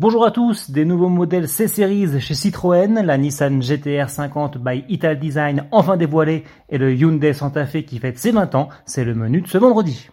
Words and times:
Bonjour 0.00 0.24
à 0.24 0.30
tous, 0.30 0.70
des 0.70 0.86
nouveaux 0.86 1.10
modèles 1.10 1.46
C-Series 1.46 2.22
chez 2.22 2.32
Citroën, 2.32 3.02
la 3.04 3.18
Nissan 3.18 3.60
GTR 3.60 4.08
50 4.08 4.56
by 4.56 4.82
Ital 4.88 5.18
Design 5.18 5.66
enfin 5.72 5.98
dévoilée 5.98 6.44
et 6.70 6.78
le 6.78 6.94
Hyundai 6.94 7.34
Santa 7.34 7.66
Fe 7.66 7.84
qui 7.84 7.98
fête 7.98 8.18
ses 8.18 8.30
20 8.30 8.54
ans, 8.54 8.70
c'est 8.86 9.04
le 9.04 9.14
menu 9.14 9.42
de 9.42 9.46
ce 9.46 9.58
vendredi. 9.58 10.08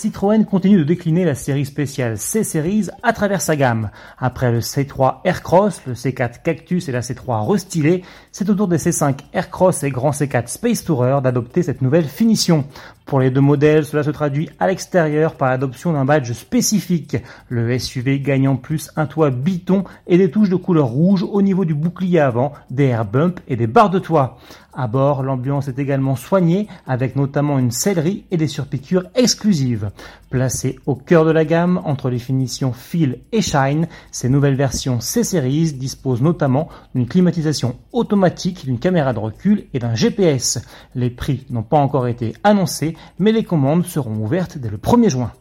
Citroën 0.00 0.46
continue 0.46 0.78
de 0.78 0.84
décliner 0.84 1.26
la 1.26 1.34
série 1.34 1.66
spéciale 1.66 2.16
C-Series 2.16 2.88
à 3.02 3.12
travers 3.12 3.42
sa 3.42 3.54
gamme. 3.54 3.90
Après 4.16 4.50
le 4.50 4.60
C3 4.60 5.16
Aircross, 5.24 5.82
le 5.86 5.92
C4 5.92 6.40
Cactus 6.42 6.88
et 6.88 6.92
la 6.92 7.02
C3 7.02 7.46
restylée, 7.46 8.02
c'est 8.32 8.48
au 8.48 8.54
tour 8.54 8.66
des 8.66 8.78
C5 8.78 9.18
Aircross 9.34 9.82
et 9.82 9.90
Grand 9.90 10.12
C4 10.12 10.46
Space 10.46 10.84
Tourer 10.84 11.20
d'adopter 11.20 11.62
cette 11.62 11.82
nouvelle 11.82 12.06
finition. 12.06 12.64
Pour 13.04 13.20
les 13.20 13.30
deux 13.30 13.42
modèles, 13.42 13.84
cela 13.84 14.02
se 14.02 14.10
traduit 14.10 14.48
à 14.58 14.68
l'extérieur 14.68 15.34
par 15.34 15.50
l'adoption 15.50 15.92
d'un 15.92 16.06
badge 16.06 16.32
spécifique. 16.32 17.18
Le 17.50 17.78
SUV 17.78 18.20
gagne 18.20 18.48
en 18.48 18.56
plus 18.56 18.90
un 18.96 19.04
toit 19.04 19.30
biton 19.30 19.84
et 20.06 20.16
des 20.16 20.30
touches 20.30 20.48
de 20.48 20.56
couleur 20.56 20.86
rouge 20.86 21.26
au 21.30 21.42
niveau 21.42 21.66
du 21.66 21.74
bouclier 21.74 22.20
avant, 22.20 22.52
des 22.70 22.84
air 22.84 23.04
bumps 23.04 23.42
et 23.48 23.56
des 23.56 23.66
barres 23.66 23.90
de 23.90 23.98
toit. 23.98 24.38
À 24.72 24.86
bord, 24.86 25.24
l'ambiance 25.24 25.66
est 25.66 25.80
également 25.80 26.14
soignée 26.14 26.68
avec 26.86 27.16
notamment 27.16 27.58
une 27.58 27.72
sellerie 27.72 28.24
et 28.30 28.36
des 28.36 28.46
surpiqûres 28.46 29.04
exclusives. 29.16 29.90
Placées 30.30 30.78
au 30.86 30.94
cœur 30.94 31.24
de 31.24 31.32
la 31.32 31.44
gamme 31.44 31.80
entre 31.84 32.08
les 32.08 32.20
finitions 32.20 32.72
Feel 32.72 33.18
et 33.32 33.42
Shine, 33.42 33.88
ces 34.12 34.28
nouvelles 34.28 34.54
versions 34.54 35.00
C-Series 35.00 35.72
disposent 35.72 36.22
notamment 36.22 36.68
d'une 36.94 37.08
climatisation 37.08 37.76
automatique, 37.92 38.64
d'une 38.64 38.78
caméra 38.78 39.12
de 39.12 39.18
recul 39.18 39.64
et 39.74 39.80
d'un 39.80 39.96
GPS. 39.96 40.60
Les 40.94 41.10
prix 41.10 41.46
n'ont 41.50 41.64
pas 41.64 41.78
encore 41.78 42.06
été 42.06 42.34
annoncés, 42.44 42.96
mais 43.18 43.32
les 43.32 43.44
commandes 43.44 43.86
seront 43.86 44.16
ouvertes 44.16 44.58
dès 44.58 44.70
le 44.70 44.78
1er 44.78 45.10
juin. 45.10 45.32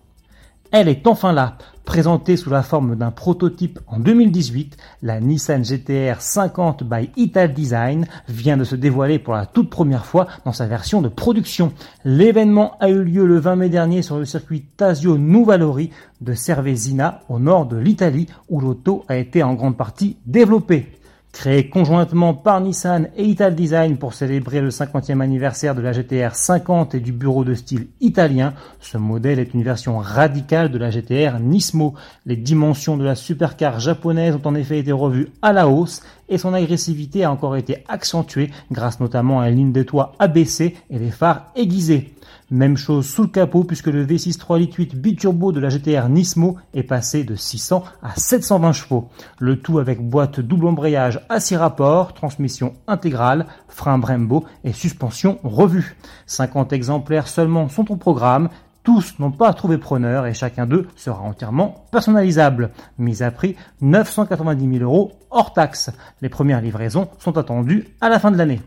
Elle 0.72 0.88
est 0.88 1.08
enfin 1.08 1.34
là. 1.34 1.58
Présentée 1.84 2.38
sous 2.38 2.52
la 2.52 2.62
forme 2.62 2.96
d'un 2.96 3.10
prototype 3.10 3.80
en 3.88 4.00
2018, 4.00 4.78
la 5.02 5.20
Nissan 5.20 5.64
GTR 5.64 6.22
50 6.22 6.84
by 6.84 7.10
Ital 7.18 7.52
Design 7.52 8.06
vient 8.28 8.56
de 8.56 8.64
se 8.64 8.76
dévoiler 8.76 9.18
pour 9.18 9.34
la 9.34 9.48
toute 9.48 9.72
première 9.72 10.06
fois 10.06 10.28
dans 10.46 10.52
sa 10.52 10.68
version 10.68 11.02
de 11.02 11.10
production. 11.10 11.74
L'événement 12.06 12.78
a 12.80 12.90
eu 12.90 13.04
lieu 13.04 13.26
le 13.26 13.40
20 13.40 13.56
mai 13.56 13.70
dernier 13.70 14.04
sur 14.04 14.20
le 14.20 14.26
circuit 14.26 14.66
Tasio 14.78 15.18
Nuvalori 15.18 15.90
de 16.22 16.36
Cervesina 16.36 17.22
au 17.30 17.40
nord 17.40 17.66
de 17.66 17.78
l'Italie 17.78 18.28
où 18.50 18.62
l'auto 18.62 19.04
a 19.08 19.18
été 19.18 19.42
en 19.42 19.56
grande 19.56 19.76
partie 19.76 20.18
développée. 20.28 20.99
Créé 21.40 21.70
conjointement 21.70 22.34
par 22.34 22.60
Nissan 22.60 23.08
et 23.16 23.24
Ital 23.24 23.56
Design 23.56 23.96
pour 23.96 24.14
célébrer 24.14 24.60
le 24.60 24.72
50e 24.72 25.22
anniversaire 25.22 25.74
de 25.74 25.82
la 25.82 25.94
GTR 25.94 26.36
50 26.36 26.96
et 26.96 27.00
du 27.00 27.14
bureau 27.14 27.46
de 27.46 27.54
style 27.54 27.88
italien, 28.02 28.54
ce 28.82 28.98
modèle 28.98 29.40
est 29.40 29.54
une 29.54 29.64
version 29.64 30.00
radicale 30.00 30.70
de 30.70 30.78
la 30.78 30.90
GTR 30.90 31.40
Nismo. 31.40 31.94
Les 32.26 32.36
dimensions 32.36 32.98
de 32.98 33.06
la 33.06 33.16
supercar 33.16 33.80
japonaise 33.80 34.36
ont 34.36 34.46
en 34.46 34.54
effet 34.54 34.80
été 34.80 34.92
revues 34.92 35.30
à 35.42 35.54
la 35.54 35.70
hausse 35.70 36.02
et 36.30 36.38
son 36.38 36.54
agressivité 36.54 37.24
a 37.24 37.32
encore 37.32 37.58
été 37.58 37.84
accentuée 37.88 38.52
grâce 38.72 39.00
notamment 39.00 39.42
à 39.42 39.50
une 39.50 39.58
ligne 39.58 39.72
de 39.72 39.84
toit 39.84 40.14
abaissée 40.20 40.76
et 40.90 41.00
des 41.00 41.12
phares 41.12 41.52
aiguisés. 41.56 42.14
Même 42.52 42.78
chose 42.78 43.08
sous 43.08 43.24
le 43.24 43.28
capot 43.28 43.64
puisque 43.64 43.88
le 43.88 44.06
V6 44.06 44.38
3 44.38 44.58
litres 44.58 44.78
8 44.80 44.96
biturbo 44.96 45.52
de 45.52 45.60
la 45.60 45.70
GTR 45.70 46.10
Nismo 46.10 46.58
est 46.74 46.84
passé 46.84 47.24
de 47.24 47.36
600 47.36 47.84
à 48.02 48.16
720 48.16 48.72
chevaux. 48.74 49.10
Le 49.38 49.60
tout 49.60 49.78
avec 49.78 50.02
boîte 50.02 50.40
double 50.40 50.68
embrayage 50.68 51.22
à 51.30 51.40
6 51.40 51.58
rapports, 51.58 52.14
transmission 52.14 52.74
intégrale, 52.88 53.46
frein 53.68 54.00
Brembo 54.00 54.46
et 54.64 54.74
suspension 54.74 55.38
revue. 55.44 55.96
50 56.26 56.74
exemplaires 56.74 57.28
seulement 57.28 57.70
sont 57.70 57.92
au 57.92 57.96
programme. 57.96 58.50
Tous 58.84 59.20
n'ont 59.20 59.32
pas 59.32 59.54
trouvé 59.54 59.78
preneur 59.78 60.26
et 60.26 60.34
chacun 60.34 60.66
d'eux 60.66 60.88
sera 60.96 61.22
entièrement 61.22 61.86
personnalisable. 61.92 62.72
Mise 62.98 63.22
à 63.22 63.32
prix 63.32 63.56
990 63.82 64.78
000 64.78 64.84
euros 64.84 65.12
hors 65.32 65.54
taxe. 65.54 65.92
Les 66.22 66.30
premières 66.30 66.62
livraisons 66.62 67.10
sont 67.20 67.38
attendues 67.38 67.88
à 68.02 68.10
la 68.10 68.20
fin 68.20 68.32
de 68.32 68.38
l'année. 68.38 68.62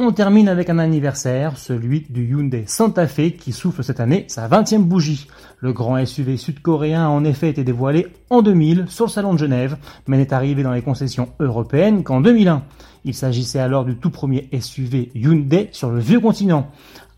On 0.00 0.12
termine 0.12 0.48
avec 0.48 0.70
un 0.70 0.78
anniversaire, 0.78 1.58
celui 1.58 2.06
du 2.08 2.24
Hyundai 2.26 2.62
Santa 2.68 3.08
Fe 3.08 3.36
qui 3.36 3.50
souffle 3.50 3.82
cette 3.82 3.98
année 3.98 4.26
sa 4.28 4.46
20e 4.46 4.84
bougie. 4.84 5.26
Le 5.58 5.72
grand 5.72 6.04
SUV 6.06 6.36
sud-coréen 6.36 7.06
a 7.06 7.08
en 7.08 7.24
effet 7.24 7.48
été 7.48 7.64
dévoilé 7.64 8.06
en 8.30 8.40
2000 8.40 8.84
sur 8.86 9.06
le 9.06 9.10
salon 9.10 9.32
de 9.32 9.40
Genève, 9.40 9.76
mais 10.06 10.16
n'est 10.16 10.32
arrivé 10.32 10.62
dans 10.62 10.70
les 10.70 10.82
concessions 10.82 11.30
européennes 11.40 12.04
qu'en 12.04 12.20
2001. 12.20 12.62
Il 13.04 13.14
s'agissait 13.14 13.58
alors 13.58 13.84
du 13.84 13.96
tout 13.96 14.10
premier 14.10 14.48
SUV 14.60 15.10
Hyundai 15.16 15.68
sur 15.72 15.90
le 15.90 15.98
vieux 15.98 16.20
continent. 16.20 16.70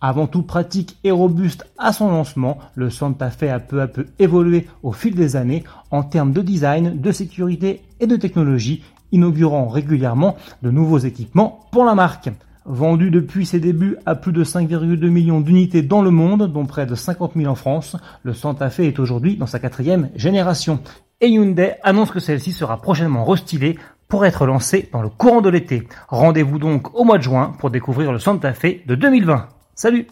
Avant 0.03 0.27
tout 0.27 0.43
pratique 0.43 0.97
et 1.05 1.11
robuste 1.11 1.66
à 1.77 1.93
son 1.93 2.09
lancement, 2.09 2.56
le 2.75 2.88
Santa 2.88 3.31
Fe 3.31 3.44
a 3.44 3.61
peu 3.61 3.83
à 3.83 3.87
peu 3.87 4.06
évolué 4.19 4.66
au 4.83 4.93
fil 4.93 5.15
des 5.15 5.37
années 5.37 5.62
en 5.91 6.03
termes 6.03 6.33
de 6.33 6.41
design, 6.41 6.99
de 6.99 7.12
sécurité 7.12 7.83
et 8.00 8.06
de 8.06 8.16
technologie, 8.16 8.83
inaugurant 9.12 9.69
régulièrement 9.69 10.37
de 10.62 10.71
nouveaux 10.71 10.99
équipements 10.99 11.66
pour 11.71 11.84
la 11.84 11.94
marque. 11.94 12.31
Vendu 12.65 13.10
depuis 13.10 13.44
ses 13.44 13.60
débuts 13.60 13.99
à 14.06 14.15
plus 14.15 14.33
de 14.33 14.43
5,2 14.43 15.06
millions 15.09 15.43
d'unités 15.43 15.83
dans 15.83 16.00
le 16.00 16.10
monde, 16.10 16.50
dont 16.50 16.65
près 16.65 16.87
de 16.87 16.94
50 16.94 17.33
000 17.37 17.50
en 17.50 17.55
France, 17.55 17.97
le 18.22 18.33
Santa 18.33 18.71
Fe 18.71 18.81
est 18.81 18.99
aujourd'hui 18.99 19.37
dans 19.37 19.47
sa 19.47 19.59
quatrième 19.59 20.09
génération. 20.15 20.81
Et 21.21 21.28
Hyundai 21.28 21.75
annonce 21.83 22.10
que 22.10 22.21
celle-ci 22.21 22.53
sera 22.53 22.81
prochainement 22.81 23.27
restylée 23.27 23.77
pour 24.09 24.25
être 24.25 24.47
lancée 24.47 24.89
dans 24.94 25.03
le 25.03 25.10
courant 25.10 25.43
de 25.43 25.50
l'été. 25.50 25.87
Rendez-vous 26.09 26.59
donc 26.59 26.94
au 26.94 27.05
mois 27.05 27.19
de 27.19 27.22
juin 27.22 27.53
pour 27.59 27.71
découvrir 27.71 28.12
le 28.12 28.19
Santa 28.19 28.55
Fe 28.55 28.87
de 28.87 28.94
2020. 28.94 29.59
Salut 29.80 30.08